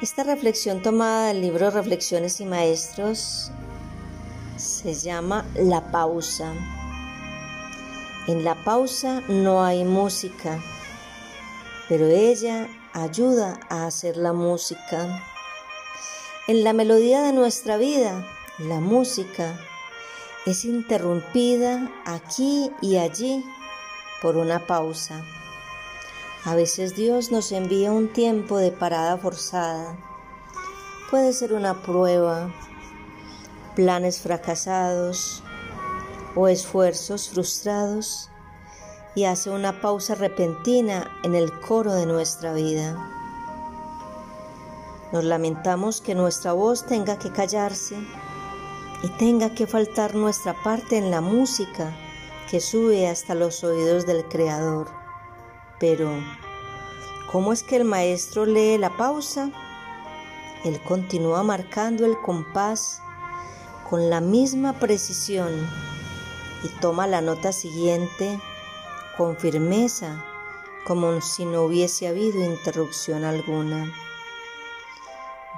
Esta 0.00 0.22
reflexión 0.22 0.80
tomada 0.80 1.26
del 1.26 1.40
libro 1.40 1.72
Reflexiones 1.72 2.40
y 2.40 2.44
Maestros 2.44 3.50
se 4.56 4.94
llama 4.94 5.44
La 5.56 5.90
pausa. 5.90 6.54
En 8.28 8.44
la 8.44 8.54
pausa 8.62 9.22
no 9.26 9.64
hay 9.64 9.84
música, 9.84 10.62
pero 11.88 12.06
ella 12.06 12.68
ayuda 12.92 13.58
a 13.70 13.86
hacer 13.86 14.16
la 14.16 14.32
música. 14.32 15.20
En 16.46 16.62
la 16.62 16.72
melodía 16.72 17.22
de 17.22 17.32
nuestra 17.32 17.76
vida, 17.76 18.24
la 18.58 18.78
música 18.78 19.58
es 20.46 20.64
interrumpida 20.64 21.90
aquí 22.04 22.70
y 22.80 22.98
allí 22.98 23.44
por 24.22 24.36
una 24.36 24.64
pausa. 24.64 25.24
A 26.44 26.54
veces 26.54 26.94
Dios 26.94 27.32
nos 27.32 27.50
envía 27.50 27.90
un 27.90 28.12
tiempo 28.12 28.58
de 28.58 28.70
parada 28.70 29.16
forzada. 29.18 29.96
Puede 31.10 31.32
ser 31.32 31.52
una 31.52 31.82
prueba, 31.82 32.54
planes 33.74 34.20
fracasados 34.20 35.42
o 36.36 36.46
esfuerzos 36.46 37.28
frustrados 37.28 38.30
y 39.16 39.24
hace 39.24 39.50
una 39.50 39.80
pausa 39.80 40.14
repentina 40.14 41.10
en 41.24 41.34
el 41.34 41.58
coro 41.60 41.92
de 41.92 42.06
nuestra 42.06 42.52
vida. 42.52 42.96
Nos 45.12 45.24
lamentamos 45.24 46.00
que 46.00 46.14
nuestra 46.14 46.52
voz 46.52 46.86
tenga 46.86 47.18
que 47.18 47.32
callarse 47.32 47.96
y 49.02 49.08
tenga 49.18 49.54
que 49.54 49.66
faltar 49.66 50.14
nuestra 50.14 50.54
parte 50.62 50.98
en 50.98 51.10
la 51.10 51.20
música 51.20 51.96
que 52.48 52.60
sube 52.60 53.08
hasta 53.08 53.34
los 53.34 53.64
oídos 53.64 54.06
del 54.06 54.24
Creador. 54.28 54.97
Pero, 55.78 56.10
¿cómo 57.30 57.52
es 57.52 57.62
que 57.62 57.76
el 57.76 57.84
maestro 57.84 58.46
lee 58.46 58.78
la 58.78 58.96
pausa? 58.96 59.50
Él 60.64 60.80
continúa 60.80 61.42
marcando 61.42 62.04
el 62.04 62.18
compás 62.20 63.00
con 63.88 64.10
la 64.10 64.20
misma 64.20 64.74
precisión 64.74 65.68
y 66.64 66.68
toma 66.80 67.06
la 67.06 67.20
nota 67.20 67.52
siguiente 67.52 68.40
con 69.16 69.36
firmeza, 69.36 70.24
como 70.84 71.20
si 71.20 71.44
no 71.44 71.62
hubiese 71.62 72.08
habido 72.08 72.44
interrupción 72.44 73.24
alguna. 73.24 73.92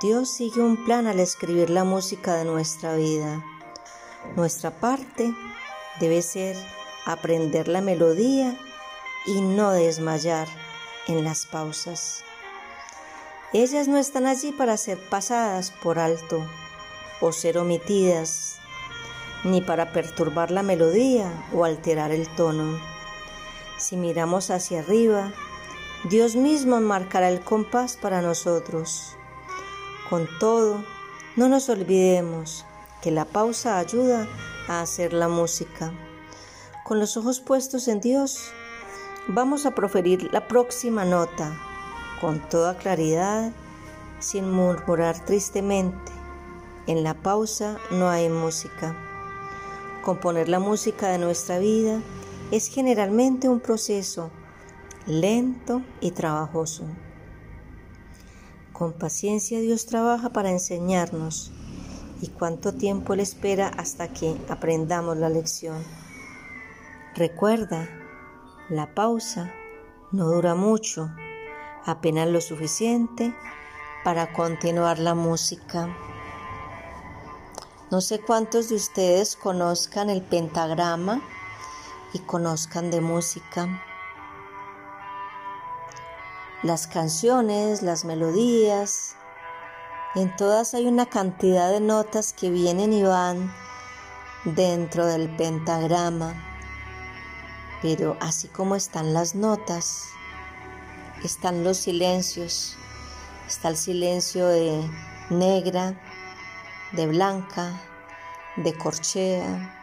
Dios 0.00 0.28
sigue 0.28 0.60
un 0.60 0.84
plan 0.84 1.06
al 1.06 1.20
escribir 1.20 1.70
la 1.70 1.84
música 1.84 2.34
de 2.34 2.44
nuestra 2.44 2.94
vida. 2.96 3.44
Nuestra 4.36 4.70
parte 4.70 5.32
debe 6.00 6.22
ser 6.22 6.56
aprender 7.06 7.68
la 7.68 7.80
melodía 7.80 8.56
y 9.26 9.40
no 9.40 9.72
desmayar 9.72 10.48
en 11.06 11.24
las 11.24 11.46
pausas. 11.46 12.24
Ellas 13.52 13.88
no 13.88 13.96
están 13.96 14.26
allí 14.26 14.52
para 14.52 14.76
ser 14.76 14.98
pasadas 15.08 15.70
por 15.70 15.98
alto 15.98 16.46
o 17.20 17.32
ser 17.32 17.58
omitidas, 17.58 18.58
ni 19.44 19.60
para 19.60 19.92
perturbar 19.92 20.50
la 20.50 20.62
melodía 20.62 21.32
o 21.54 21.64
alterar 21.64 22.12
el 22.12 22.28
tono. 22.36 22.78
Si 23.78 23.96
miramos 23.96 24.50
hacia 24.50 24.80
arriba, 24.80 25.32
Dios 26.04 26.36
mismo 26.36 26.80
marcará 26.80 27.28
el 27.28 27.40
compás 27.40 27.96
para 27.96 28.22
nosotros. 28.22 29.16
Con 30.10 30.28
todo, 30.38 30.84
no 31.36 31.48
nos 31.48 31.68
olvidemos 31.68 32.64
que 33.00 33.10
la 33.10 33.24
pausa 33.24 33.78
ayuda 33.78 34.28
a 34.68 34.80
hacer 34.80 35.12
la 35.12 35.28
música. 35.28 35.92
Con 36.84 36.98
los 36.98 37.16
ojos 37.16 37.40
puestos 37.40 37.88
en 37.88 38.00
Dios, 38.00 38.50
Vamos 39.30 39.66
a 39.66 39.74
proferir 39.74 40.32
la 40.32 40.48
próxima 40.48 41.04
nota 41.04 41.54
con 42.18 42.40
toda 42.48 42.78
claridad, 42.78 43.52
sin 44.20 44.50
murmurar 44.50 45.22
tristemente. 45.22 46.12
En 46.86 47.02
la 47.02 47.12
pausa 47.12 47.76
no 47.90 48.08
hay 48.08 48.30
música. 48.30 48.96
Componer 50.02 50.48
la 50.48 50.60
música 50.60 51.08
de 51.08 51.18
nuestra 51.18 51.58
vida 51.58 52.00
es 52.52 52.68
generalmente 52.68 53.50
un 53.50 53.60
proceso 53.60 54.30
lento 55.06 55.82
y 56.00 56.12
trabajoso. 56.12 56.84
Con 58.72 58.94
paciencia 58.94 59.60
Dios 59.60 59.84
trabaja 59.84 60.30
para 60.30 60.50
enseñarnos 60.50 61.52
y 62.22 62.28
cuánto 62.28 62.72
tiempo 62.72 63.12
Él 63.12 63.20
espera 63.20 63.68
hasta 63.68 64.08
que 64.08 64.38
aprendamos 64.48 65.18
la 65.18 65.28
lección. 65.28 65.84
Recuerda 67.14 67.90
la 68.68 68.94
pausa 68.94 69.50
no 70.12 70.26
dura 70.26 70.54
mucho, 70.54 71.10
apenas 71.86 72.28
lo 72.28 72.40
suficiente 72.40 73.34
para 74.04 74.32
continuar 74.32 74.98
la 74.98 75.14
música. 75.14 75.88
No 77.90 78.02
sé 78.02 78.20
cuántos 78.20 78.68
de 78.68 78.74
ustedes 78.74 79.36
conozcan 79.36 80.10
el 80.10 80.20
pentagrama 80.20 81.22
y 82.12 82.18
conozcan 82.18 82.90
de 82.90 83.00
música. 83.00 83.82
Las 86.62 86.86
canciones, 86.86 87.82
las 87.82 88.04
melodías, 88.04 89.16
en 90.14 90.34
todas 90.36 90.74
hay 90.74 90.86
una 90.86 91.06
cantidad 91.06 91.70
de 91.70 91.80
notas 91.80 92.34
que 92.34 92.50
vienen 92.50 92.92
y 92.92 93.02
van 93.02 93.54
dentro 94.44 95.06
del 95.06 95.34
pentagrama. 95.36 96.47
Pero 97.80 98.16
así 98.20 98.48
como 98.48 98.74
están 98.74 99.14
las 99.14 99.34
notas, 99.34 100.04
están 101.22 101.64
los 101.64 101.76
silencios. 101.76 102.76
Está 103.46 103.68
el 103.68 103.76
silencio 103.76 104.46
de 104.48 104.88
negra, 105.30 105.98
de 106.92 107.06
blanca, 107.06 107.80
de 108.56 108.76
corchea, 108.76 109.74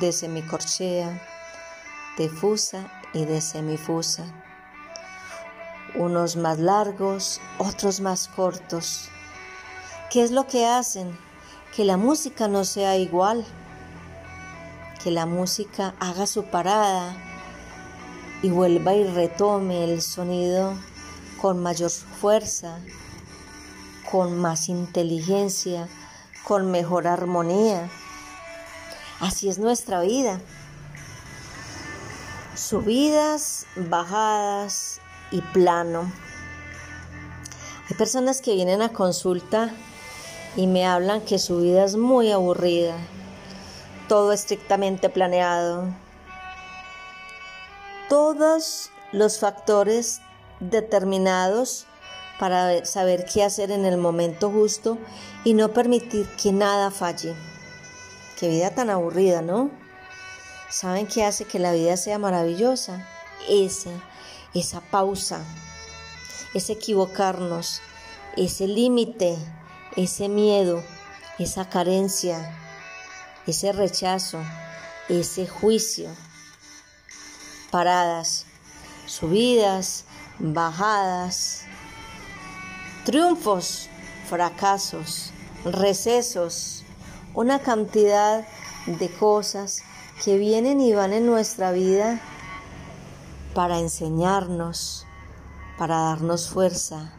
de 0.00 0.12
semicorchea, 0.12 1.20
de 2.16 2.28
fusa 2.28 3.02
y 3.12 3.24
de 3.24 3.40
semifusa. 3.40 4.24
Unos 5.96 6.36
más 6.36 6.58
largos, 6.60 7.40
otros 7.58 8.00
más 8.00 8.28
cortos. 8.28 9.08
¿Qué 10.10 10.22
es 10.22 10.30
lo 10.30 10.46
que 10.46 10.66
hacen? 10.66 11.18
Que 11.74 11.84
la 11.84 11.96
música 11.96 12.46
no 12.46 12.64
sea 12.64 12.96
igual, 12.96 13.44
que 15.02 15.10
la 15.10 15.26
música 15.26 15.94
haga 15.98 16.26
su 16.26 16.44
parada 16.44 17.29
y 18.42 18.50
vuelva 18.50 18.94
y 18.94 19.04
retome 19.04 19.84
el 19.84 20.00
sonido 20.00 20.74
con 21.40 21.62
mayor 21.62 21.90
fuerza, 21.90 22.78
con 24.10 24.38
más 24.38 24.68
inteligencia, 24.68 25.88
con 26.44 26.70
mejor 26.70 27.06
armonía. 27.06 27.88
Así 29.20 29.48
es 29.48 29.58
nuestra 29.58 30.00
vida. 30.00 30.40
Subidas, 32.54 33.66
bajadas 33.76 35.00
y 35.30 35.40
plano. 35.40 36.10
Hay 37.88 37.96
personas 37.96 38.40
que 38.40 38.54
vienen 38.54 38.82
a 38.82 38.90
consulta 38.90 39.70
y 40.56 40.66
me 40.66 40.86
hablan 40.86 41.20
que 41.20 41.38
su 41.38 41.60
vida 41.60 41.84
es 41.84 41.96
muy 41.96 42.30
aburrida, 42.30 42.96
todo 44.08 44.32
estrictamente 44.32 45.08
planeado, 45.08 45.88
todos 48.10 48.90
los 49.12 49.38
factores 49.38 50.20
determinados 50.58 51.86
para 52.40 52.84
saber 52.84 53.24
qué 53.24 53.44
hacer 53.44 53.70
en 53.70 53.84
el 53.84 53.98
momento 53.98 54.50
justo 54.50 54.98
y 55.44 55.54
no 55.54 55.72
permitir 55.72 56.26
que 56.30 56.50
nada 56.50 56.90
falle. 56.90 57.36
Qué 58.36 58.48
vida 58.48 58.74
tan 58.74 58.90
aburrida, 58.90 59.42
¿no? 59.42 59.70
¿Saben 60.68 61.06
qué 61.06 61.24
hace 61.24 61.44
que 61.44 61.60
la 61.60 61.70
vida 61.70 61.96
sea 61.96 62.18
maravillosa? 62.18 63.06
Esa, 63.48 63.90
esa 64.54 64.80
pausa, 64.80 65.44
ese 66.52 66.72
equivocarnos, 66.72 67.80
ese 68.36 68.66
límite, 68.66 69.38
ese 69.94 70.28
miedo, 70.28 70.82
esa 71.38 71.68
carencia, 71.68 72.58
ese 73.46 73.70
rechazo, 73.70 74.40
ese 75.08 75.46
juicio 75.46 76.10
paradas, 77.70 78.46
subidas, 79.06 80.04
bajadas, 80.38 81.64
triunfos 83.04 83.88
fracasos, 84.30 85.32
recesos, 85.64 86.84
una 87.34 87.58
cantidad 87.58 88.46
de 88.86 89.10
cosas 89.10 89.82
que 90.24 90.38
vienen 90.38 90.80
y 90.80 90.92
van 90.92 91.12
en 91.12 91.26
nuestra 91.26 91.72
vida 91.72 92.20
para 93.54 93.80
enseñarnos, 93.80 95.04
para 95.78 95.96
darnos 95.96 96.48
fuerza, 96.48 97.12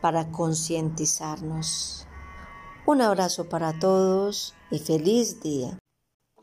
para 0.00 0.30
concientizarnos. 0.30 2.06
Un 2.86 3.02
abrazo 3.02 3.48
para 3.48 3.78
todos 3.78 4.54
y 4.70 4.78
feliz 4.78 5.40
día. 5.40 5.78